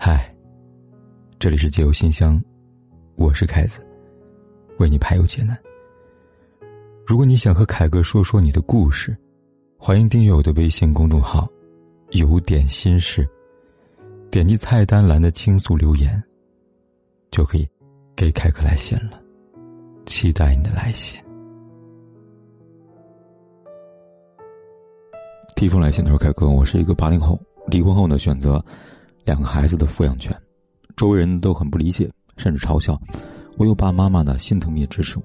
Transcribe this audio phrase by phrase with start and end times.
[0.00, 0.32] 嗨，
[1.40, 2.40] 这里是解忧信箱，
[3.16, 3.84] 我是凯子，
[4.78, 5.58] 为你排忧解难。
[7.04, 9.14] 如果你想和凯哥说说你的故事，
[9.76, 11.48] 欢迎订阅我的微信公众号
[12.14, 13.28] “有点心事”，
[14.30, 16.22] 点击菜单栏的倾诉留言，
[17.32, 17.68] 就可以
[18.14, 19.20] 给凯哥来信了。
[20.06, 21.20] 期待你的来信。
[25.56, 27.36] 提封来信的时候，凯哥，我是一个八零后，
[27.66, 28.64] 离婚后呢，选择。
[29.28, 30.34] 两个孩子的抚养权，
[30.96, 32.98] 周围人都很不理解，甚至嘲笑。
[33.58, 35.24] 我有爸爸妈妈呢，心疼也支持我。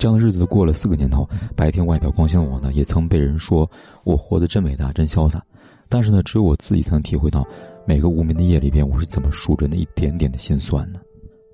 [0.00, 3.70] 这样的日子过了四个年头，白天外表光鲜的我呢，也曾被人说
[4.02, 5.40] 我活得真伟大、真潇洒。
[5.88, 7.46] 但是呢，只有我自己才能体会到，
[7.86, 10.98] 每个无眠的夜里边，我是怎么数着那一点点的心酸呢？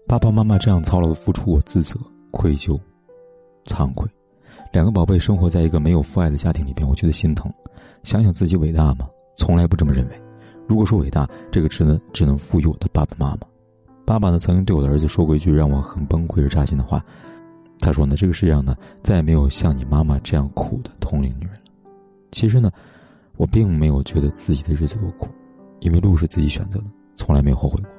[0.08, 2.00] 爸爸妈妈这样操劳的付出，我自责、
[2.30, 2.80] 愧疚、
[3.66, 4.08] 惭愧。
[4.72, 7.52] 两个宝贝生活在一个没有父爱的家庭里边，我觉得心疼。
[8.02, 9.06] 想想自己伟大吗？
[9.36, 10.31] 从来不这么认为。
[10.66, 13.40] 如果说伟大，这个词呢，只能赋予我的爸爸妈妈。
[14.04, 17.04] 爸爸呢，曾经对我的儿子说过一句让我很崩溃而扎心的话。
[17.78, 21.60] 他说呢，这个世界上呢，再也没有像你妈妈这样苦的同龄女人了。
[22.30, 22.70] 其实呢，
[23.36, 25.28] 我并没有觉得自己的日子多苦，
[25.80, 26.84] 因为路是自己选择的，
[27.16, 27.90] 从来没有后悔过。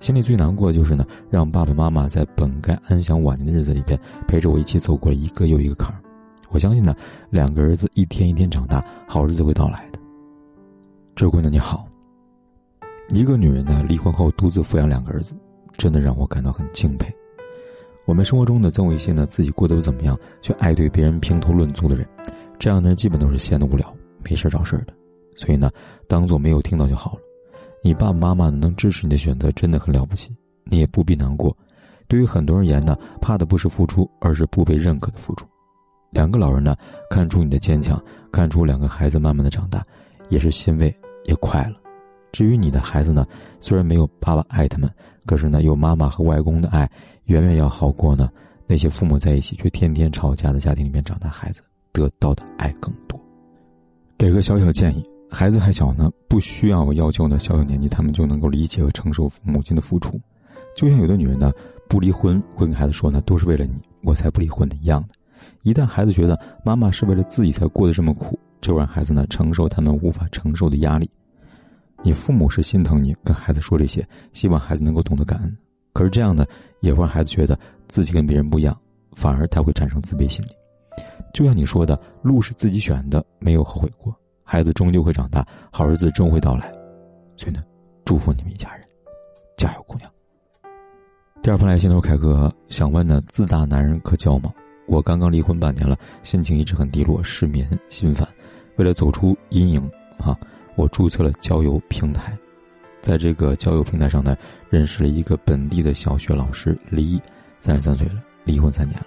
[0.00, 6.00] 心里最难过的就是呢，让爸爸妈妈在本该安享晚年的日子里边，陪着我一起走过了一个又一个坎儿。
[6.50, 6.94] 我相信呢，
[7.30, 9.98] 两个儿子一天一天长大，好日子会到来的。
[11.16, 11.87] 这位姑娘你好。
[13.14, 15.34] 一个女人呢，离婚后独自抚养两个儿子，
[15.78, 17.12] 真的让我感到很敬佩。
[18.04, 22.06] 我们生活中呢，总有一些呢自己过得不怎么样，却爱对别人评头论足的人，
[22.58, 23.90] 这样的人基本都是闲得无聊，
[24.22, 24.92] 没事找事的。
[25.36, 25.70] 所以呢，
[26.06, 27.20] 当做没有听到就好了。
[27.82, 31.56] 你爸爸妈妈能支持你的选择，真的很了不起，你也不必难过。
[32.08, 35.46] 对于很多人而言呢，怕的不是付出，而是不被认可的付出。
[36.10, 36.76] 两个老人呢，
[37.08, 39.84] 看出你的坚强，看出两个孩子慢慢的长大，
[40.28, 41.87] 也是欣慰，也快乐。
[42.32, 43.26] 至于你的孩子呢，
[43.60, 44.90] 虽然没有爸爸爱他们，
[45.26, 46.88] 可是呢，有妈妈和外公的爱，
[47.24, 48.28] 远远要好过呢
[48.66, 53.18] 那些父母在一起却天天吵架的家庭里面长大孩子得到的爱更多。
[54.18, 60.20] 给个小小建议：孩子还小呢，不需要我要求呢小小年纪他们就能够理解和承受母亲的付出。
[60.76, 61.50] 就像有的女人呢，
[61.88, 65.14] 不离婚会跟孩子说呢，都是为了你，我才不离婚的一样的。
[65.62, 71.08] 一旦孩子觉得妈妈是为了自己才过得这么苦，就让孩子呢承受他们无法承受的压力。
[72.02, 75.56] 你父母是心疼你，跟孩子说这些，希望孩子能够懂得感恩。
[75.92, 76.46] 可是这样呢，
[76.80, 78.78] 也会让孩子觉得自己跟别人不一样，
[79.12, 80.50] 反而他会产生自卑心理。
[81.34, 84.14] 就像你说的，路是自己选的，没有后悔过。
[84.44, 86.72] 孩子终究会长大，好日子终会到来。
[87.36, 87.62] 所以呢，
[88.04, 88.86] 祝福你们一家人，
[89.56, 90.10] 加油，姑娘。
[91.42, 94.52] 第二封来信都是凯哥想问呢：自大男人可交吗？
[94.86, 98.26] 我刚刚离婚半年了，心情一直很低落，失眠、心烦。
[98.76, 100.38] 为了走出阴影，啊。
[100.78, 102.38] 我注册了交友平台，
[103.00, 104.36] 在这个交友平台上呢，
[104.70, 107.20] 认识了一个本地的小学老师李毅，
[107.58, 109.06] 三十三岁了，离婚三年了。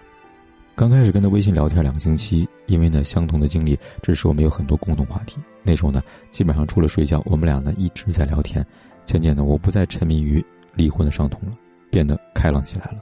[0.75, 5.37] 刚开始跟他微信聊天两个星期，因为呢相同的经历，这时我们有很多共同话题。
[5.63, 8.65] 那时候呢，基本上除了睡觉，我们俩呢一直在聊天。
[9.05, 10.43] 渐渐的，我不再沉迷于
[10.75, 11.55] 离婚的伤痛了，
[11.89, 13.01] 变得开朗起来了。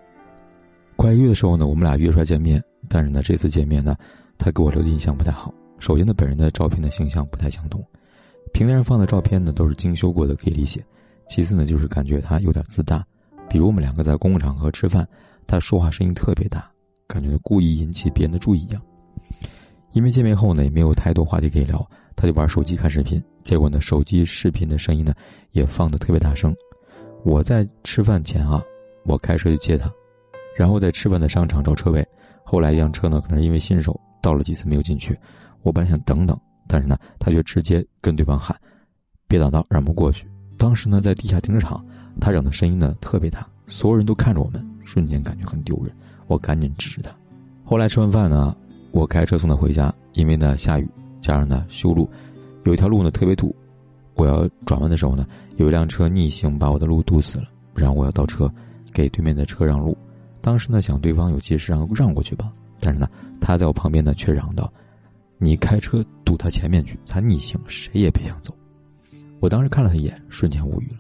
[0.96, 3.96] 快一月的时候呢，我们俩约出来见面，但是呢，这次见面呢，
[4.38, 5.52] 他给我留的印象不太好。
[5.80, 7.84] 首先呢，本人的照片的形象不太相同。
[8.54, 10.84] 平台上放的照片呢，都是精修过的，可以理解。
[11.28, 13.06] 其次呢，就是感觉他有点自大，
[13.50, 15.08] 比如我们两个在公共场合吃饭，
[15.48, 16.70] 他说话声音特别大，
[17.08, 18.82] 感觉故意引起别人的注意一样。
[19.94, 25.14] 因为见面后呢，也没有太多话题可以聊，他就玩手机看视频，结果呢，手机视频的声音呢，
[25.52, 26.56] 也放的特别大声。
[27.24, 28.62] 我在吃饭前啊，
[29.04, 29.92] 我开车去接他，
[30.58, 32.06] 然后在吃饭的商场找车位，
[32.44, 35.18] 后来一辆车呢，可能因为新手倒了几次没有进去，
[35.62, 36.40] 我本来想等等。
[36.72, 38.56] 但是呢，他却直接跟对方喊
[39.28, 41.84] ：“别挡道，让我们过去。”当时呢，在地下停车场，
[42.22, 45.92] 他嚷的声音呢特别大，所有人都看着我们，瞬间感觉很丢人。
[46.28, 47.10] 我赶紧制止他。
[47.66, 48.56] 后来吃完饭呢，
[48.92, 50.88] 我开车送他回家，因为呢下雨，
[51.22, 52.08] 加上呢修路，
[52.66, 53.56] 有一条路呢特别堵，
[54.14, 55.26] 我要转弯的时候呢，
[55.58, 58.48] 有一辆车逆行把我的路堵死了，然后我要倒车，
[58.94, 59.98] 给对面的车让路。
[60.40, 63.08] 当时呢想对方有急事让让过去吧，但是呢
[63.42, 64.72] 他在我旁边呢却嚷道。
[65.42, 68.54] 你开车堵他前面去，他逆行，谁也别想走。
[69.40, 71.00] 我当时看了他一眼，瞬间无语了。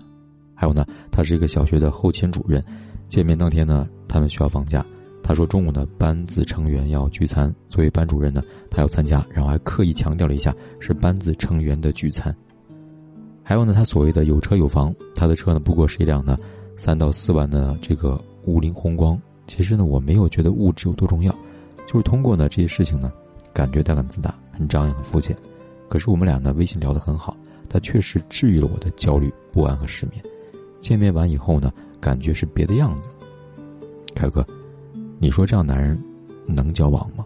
[0.56, 2.64] 还有呢，他是一个小学的后勤主任。
[3.10, 4.86] 见面当天呢，他们学校放假，
[5.22, 8.42] 他说中午呢班子成员要聚餐，作为班主任呢，
[8.72, 12.34] 他要参加，然后还刻意强调了一下是班子成员的聚餐。
[13.44, 16.38] 还有呢，他所谓的有车有房，他的车呢不过是一辆呢
[16.78, 19.20] 三到四万的这个五菱宏光。
[19.48, 21.36] 其实呢，我没有觉得物质有多重要，
[21.88, 23.12] 就是通过呢这些事情呢。
[23.54, 25.36] 感觉他很自大，很张扬，很肤浅。
[25.88, 27.36] 可是我们俩呢，微信聊得很好。
[27.68, 30.24] 他确实治愈了我的焦虑、不安和失眠。
[30.80, 33.12] 见面完以后呢，感觉是别的样子。
[34.16, 34.46] 凯哥，
[35.20, 36.02] 你说这样男人
[36.48, 37.26] 能交往吗？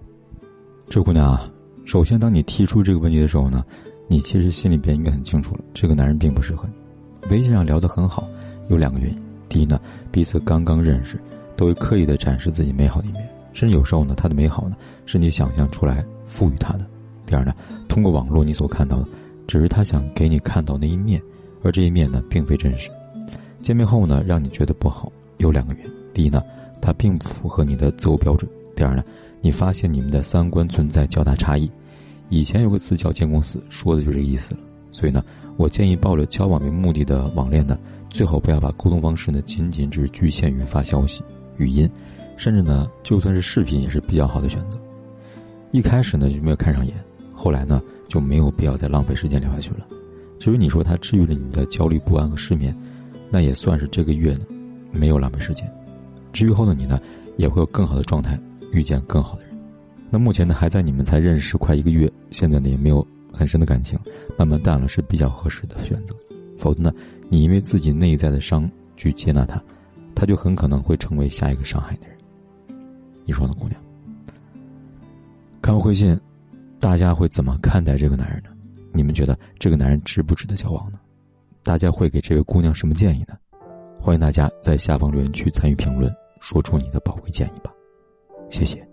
[0.89, 1.49] 这姑娘啊，
[1.85, 3.63] 首先当你提出这个问题的时候呢，
[4.07, 7.29] 你其实心里边应该很清楚了，这个男人并不适合你。
[7.31, 8.27] 微信上聊得很好，
[8.67, 9.79] 有两个原因：第一呢，
[10.11, 11.17] 彼此刚刚认识，
[11.55, 16.85] 都会刻意的展示自己美好的一面，甚至有时候呢，他的美好呢是你想象出来赋予他的；
[17.25, 17.53] 第二呢，
[17.87, 19.07] 通过网络你所看到的，
[19.47, 21.21] 只是他想给你看到那一面，
[21.61, 22.89] 而这一面呢并非真实。
[23.61, 26.41] 见面后呢，让你觉得不好，有两个原因：第一呢，
[26.81, 29.03] 他并不符合你的择偶标准；第二呢，
[29.39, 31.69] 你发现你们的三观存在较大差异。
[32.29, 34.59] 以前有个词叫“见公司”，说的就是这个意思了。
[34.91, 35.23] 所以呢，
[35.55, 37.77] 我建议抱着交往为目的的网恋呢，
[38.09, 41.23] 最好不要把沟通方式呢仅仅只局限于发消息、
[41.57, 41.89] 语音，
[42.37, 44.77] 甚至呢，就算是视频也是比较好的选择。
[45.71, 46.93] 一开始呢就没有看上眼，
[47.33, 49.87] 后来呢就没有必要再浪费时间聊下去了。
[50.39, 52.75] 至于你说他治愈了你的焦虑不安和失眠，
[53.29, 54.45] 那也算是这个月呢
[54.91, 55.71] 没有浪费时间。
[56.31, 56.99] 治愈后的你呢，
[57.37, 58.39] 也会有更好的状态，
[58.71, 59.57] 遇见更好的人。
[60.09, 63.05] 那目前呢还在你们才认识快一个月，现在呢也没有。
[63.35, 63.97] 很深的感情，
[64.37, 66.13] 慢慢淡了是比较合适的选择。
[66.55, 66.93] 否则呢，
[67.29, 69.59] 你因为自己内在的伤去接纳他，
[70.13, 72.15] 他就很可能会成为下一个伤害的人。
[73.25, 73.81] 你说呢，姑娘？
[75.61, 76.19] 看完回信，
[76.79, 78.49] 大家会怎么看待这个男人呢？
[78.91, 80.99] 你们觉得这个男人值不值得交往呢？
[81.63, 83.35] 大家会给这位姑娘什么建议呢？
[84.01, 87.71] 欢迎大家在下方留言区参与评论，说出你的宝贵建议吧。
[88.49, 88.85] 谢谢。